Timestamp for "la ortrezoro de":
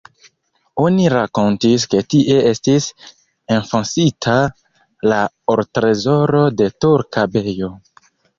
5.13-6.71